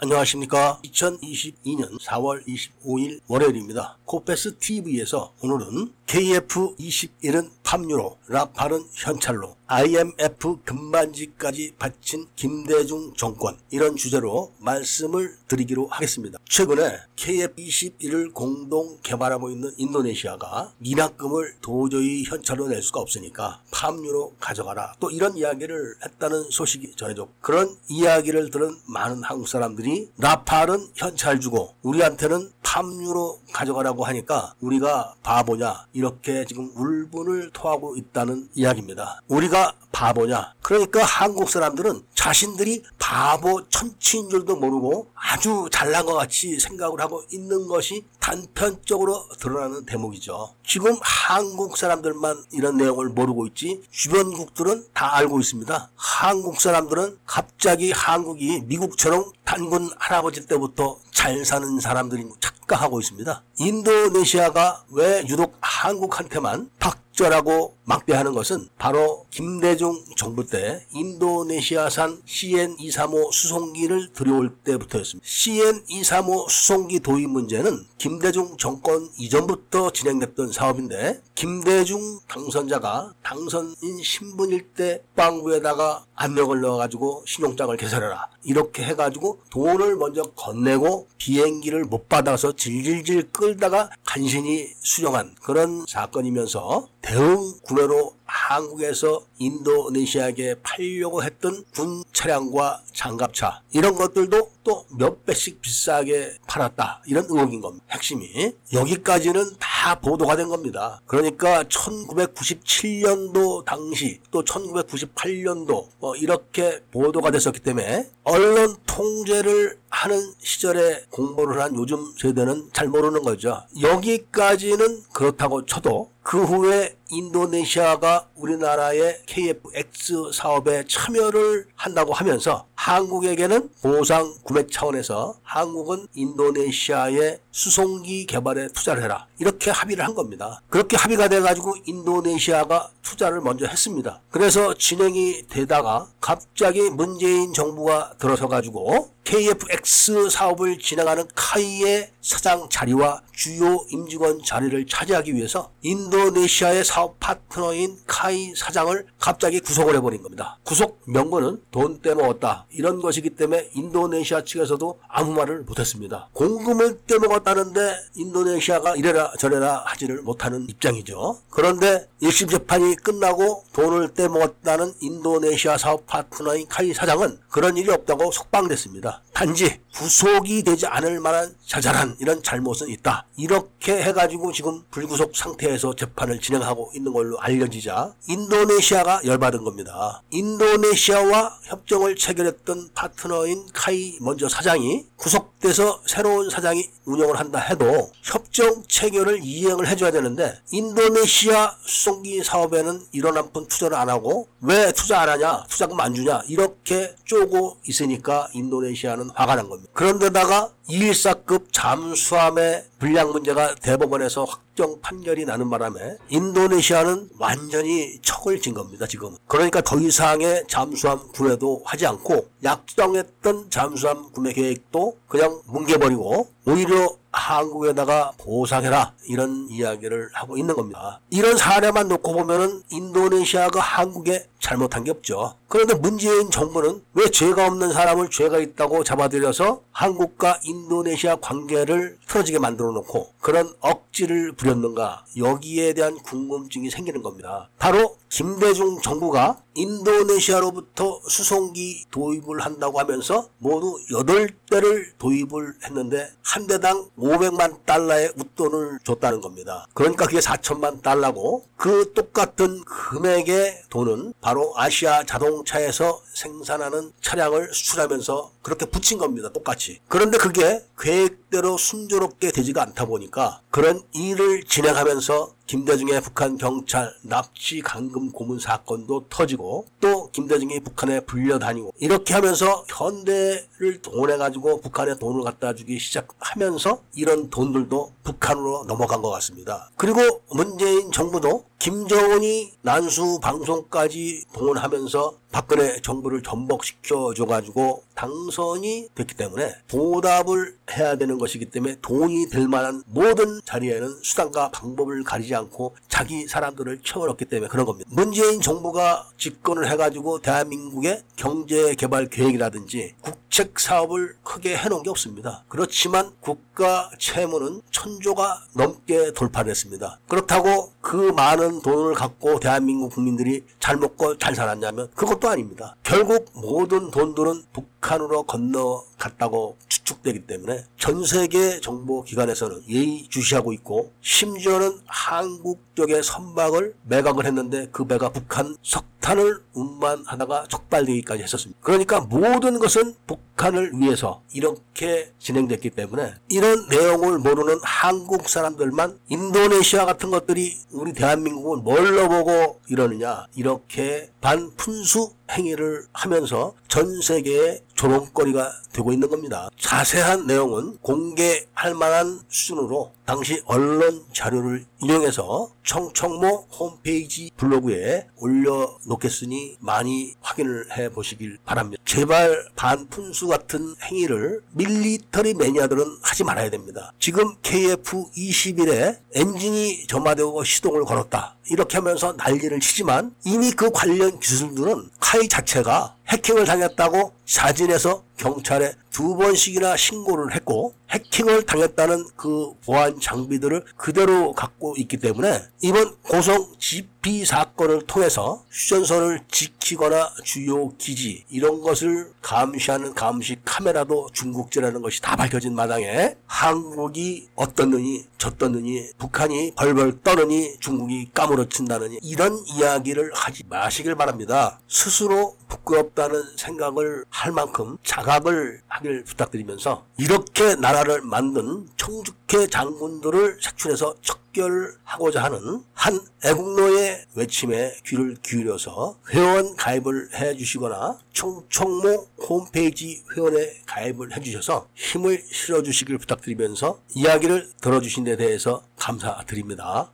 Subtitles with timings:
[0.00, 0.78] 안녕하십니까.
[0.84, 3.98] 2022년 4월 25일 월요일입니다.
[4.04, 15.36] 코페스 TV에서 오늘은 KF21은 팜유로, 라팔은 현찰로, IMF 금반지까지 바친 김대중 정권 이런 주제로 말씀을
[15.46, 16.38] 드리기로 하겠습니다.
[16.48, 25.10] 최근에 KF21을 공동 개발하고 있는 인도네시아가 미납금을 도저히 현찰로 낼 수가 없으니까 팜유로 가져가라 또
[25.10, 32.50] 이런 이야기를 했다는 소식이 전해졌고 그런 이야기를 들은 많은 한국 사람들이 라팔은 현찰 주고 우리한테는
[32.62, 39.20] 팜유로 가져가라고 하니까 우리가 바보냐 이렇게 지금 울분을 토하고 있다는 이야기입니다.
[39.26, 40.54] 우리가 바보냐?
[40.62, 47.66] 그러니까 한국 사람들은 자신들이 바보 천치인 줄도 모르고 아주 잘난 것 같이 생각을 하고 있는
[47.66, 50.54] 것이 단편적으로 드러나는 대목이죠.
[50.64, 55.90] 지금 한국 사람들만 이런 내용을 모르고 있지 주변국들은 다 알고 있습니다.
[55.96, 63.42] 한국 사람들은 갑자기 한국이 미국처럼 단군 할아버지 때부터 잘 사는 사람들인 착각하고 있습니다.
[63.58, 74.12] 인도네시아가 왜 유독 한국한테만 박 절하고 막대하는 것은 바로 김대중 정부 때 인도네시아산 CN235 수송기를
[74.12, 75.26] 들여올 때부터였습니다.
[75.26, 86.04] CN235 수송기 도입 문제는 김대중 정권 이전부터 진행됐던 사업인데 김대중 당선자가 당선인 신분일 때 빵부에다가
[86.14, 94.68] 압력을 넣어가지고 신용장을 개설해라 이렇게 해가지고 돈을 먼저 건네고 비행기를 못 받아서 질질질 끌다가 간신히
[94.80, 104.84] 수령한 그런 사건이면서 대응 구매로 한국에서 인도네시아에게 팔려고 했던 군 차량과 장갑차 이런 것들도 또
[104.90, 107.86] 몇 배씩 비싸게 팔았다 이런 의혹인 겁니다.
[107.90, 111.00] 핵심이 여기까지는 다 보도가 된 겁니다.
[111.06, 121.62] 그러니까 1997년도 당시 또 1998년도 뭐 이렇게 보도가 됐었기 때문에 언론 통제를 하는 시절에 공부를
[121.62, 123.62] 한 요즘 세대는 잘 모르는 거죠.
[123.80, 134.66] 여기까지는 그렇다고 쳐도 그 후에 인도네시아가 우리나라의 KFX 사업에 참여를 한다고 하면서 한국에게는 보상 구매
[134.66, 139.26] 차원에서 한국은 인도네시아의 수송기 개발에 투자를 해라.
[139.40, 140.62] 이렇게 합의를 한 겁니다.
[140.68, 144.20] 그렇게 합의가 돼가지고 인도네시아가 투자를 먼저 했습니다.
[144.30, 154.42] 그래서 진행이 되다가 갑자기 문재인 정부가 들어서가지고 KFX 사업을 진행하는 카이의 사장 자리와 주요 임직원
[154.42, 160.58] 자리를 차지하기 위해서 인도네시아의 사업 파트너인 카이 사장을 갑자기 구속을 해버린 겁니다.
[160.64, 166.28] 구속 명분은 돈 떼먹었다 이런 것이기 때문에 인도네시아 측에서도 아무 말을 못했습니다.
[166.32, 171.38] 공금을 떼먹었다 는데 인도네시아가 이래라 저래라 하지를 못하는 입장이죠.
[171.50, 179.22] 그런데 1심 재판이 끝나고 돈을 떼먹었다는 인도네시아 사업 파트너인 카이 사장은 그런 일이 없다고 속방됐습니다.
[179.32, 183.26] 단지 구속이 되지 않을 만한 자잘한 이런 잘못은 있다.
[183.36, 190.22] 이렇게 해가지고 지금 불구속 상태에서 재판을 진행하고 있는 걸로 알려지자 인도네시아가 열받은 겁니다.
[190.30, 199.40] 인도네시아와 협정을 체결했던 파트너인 카이 먼저 사장이 구속돼서 새로운 사장이 운영을 한다 해도 협정 체결을
[199.42, 205.28] 이행을 해줘야 되는데 인도네시아 수송기 사업에는 이런 한 푼 투자를 안 하고 왜 투자 안
[205.30, 209.90] 하냐 투자금 안 주냐 이렇게 쪼고 있으니까 인도네시아는 화가 난 겁니다.
[209.94, 219.06] 그런데다가 214급 잠수함의 불량 문제가 대법원에서 확정 판결이 나는 바람에 인도네시아는 완전히 척을 진 겁니다,
[219.06, 219.36] 지금.
[219.46, 228.32] 그러니까 더 이상의 잠수함 구매도 하지 않고 약정했던 잠수함 구매 계획도 그냥 뭉개버리고 오히려 한국에다가
[228.38, 231.20] 보상해라 이런 이야기를 하고 있는 겁니다.
[231.30, 235.54] 이런 사례만 놓고 보면은 인도네시아가 한국에 잘못한 게 없죠.
[235.68, 242.90] 그런데 문재인 정부는 왜 죄가 없는 사람을 죄가 있다고 잡아들여서 한국과 인도네시아 관계를 틀어지게 만들어
[242.90, 247.68] 놓고 그런 억지를 부렸는가 여기에 대한 궁금증이 생기는 겁니다.
[247.78, 257.84] 바로 김대중 정부가 인도네시아로부터 수송기 도입을 한다고 하면서 모두 8대를 도입을 했는데 한 대당 500만
[257.86, 259.86] 달러의 웃돈을 줬다는 겁니다.
[259.94, 268.86] 그러니까 그게 4천만 달러고 그 똑같은 금액의 돈은 바로 아시아 자동차에서 생산하는 차량을 수출하면서 그렇게
[268.86, 269.48] 붙인 겁니다.
[269.50, 270.00] 똑같이.
[270.08, 278.32] 그런데 그게 계획대로 순조롭게 되지가 않다 보니까 그런 일을 진행하면서 김대중의 북한 경찰 납치 감금
[278.32, 285.98] 고문 사건도 터지고 또 김대중이 북한에 불려다니고 이렇게 하면서 현대를 동원해가지고 북한에 돈을 갖다 주기
[285.98, 289.90] 시작하면서 이런 돈들도 북한으로 넘어간 것 같습니다.
[289.96, 290.20] 그리고
[290.50, 301.16] 문재인 정부도 김정은이 난수 방송까지 동원하면서 박근혜 정부를 전복시켜 줘가지고 당선이 됐기 때문에 보답을 해야
[301.16, 307.44] 되는 것이기 때문에 돈이 될 만한 모든 자리에는 수단과 방법을 가리지 않고 자기 사람들을 채워넣기
[307.44, 308.10] 때문에 그런 겁니다.
[308.12, 315.62] 문재인 정부가 집권을 해가지고 대한민국의 경제 개발 계획이라든지 국책 사업을 크게 해놓은 게 없습니다.
[315.68, 320.18] 그렇지만 국가 채무는 천조가 넘게 돌파를 했습니다.
[320.26, 325.94] 그렇다고 그 많은 돈을 갖고 대한민국 국민들이 잘 먹고 잘 살았냐면 그것도 아닙니다.
[326.02, 334.98] 결국 모든 돈들은 북한으로 건너 갔다고 추측되기 때문에 전 세계 정보 기관에서는 예의주시하고 있고 심지어는
[335.06, 341.78] 한국 쪽의 선박을 매각을 했는데 그 배가 북한 석 탄을 운반하다가 적발되기까지 했었습니다.
[341.82, 350.30] 그러니까 모든 것은 북한을 위해서 이렇게 진행됐기 때문에 이런 내용을 모르는 한국 사람들만 인도네시아 같은
[350.30, 359.28] 것들이 우리 대한민국을 뭘로 보고 이러느냐 이렇게 반푼수 행위를 하면서 전 세계에 조롱거리가 되고 있는
[359.28, 359.68] 겁니다.
[359.78, 370.96] 자세한 내용은 공개할 만한 수준으로 당시 언론 자료를 인용해서 청청모 홈페이지 블로그에 올려놓겠으니 많이 확인을
[370.96, 372.02] 해 보시길 바랍니다.
[372.06, 377.12] 제발 반푼수 같은 행위를 밀리터리 매니아들은 하지 말아야 됩니다.
[377.18, 381.54] 지금 KF-21에 엔진이 점화되고 시동을 걸었다.
[381.70, 389.36] 이렇게 하면서 난리를 치지만 이미 그 관련 기술들은 카이 자체가 해킹을 당했다고 사진에서 경찰에 두
[389.36, 397.44] 번씩이나 신고를 했고 해킹을 당했다는 그 보안 장비들을 그대로 갖고 있기 때문에 이번 고성 GP
[397.44, 405.74] 사건을 통해서 휴전선을 지키거나 주요 기지 이런 것을 감시하는 감시 카메라도 중국제라는 것이 다 밝혀진
[405.74, 414.80] 마당에 한국이 어떻느니 저떻느니 북한이 벌벌 떠느니 중국이 까무러친다느니 이런 이야기를 하지 마시길 바랍니다.
[414.88, 424.16] 스스로 부끄럽다는 생각을 할 만큼 자각을 하길 부탁드리면서 이렇게 나라 를 만든 청주케 장군들을 색출해서
[424.20, 434.36] 척결하고자 하는 한 애국노의 외침에 귀를 기울여서 회원 가입을 해 주시거나 청청모 홈페이지 회원에 가입을
[434.36, 440.10] 해 주셔서 힘을 실어 주시길 부탁드리면서 이야기를 들어주신 데 대해서 감사드립니다.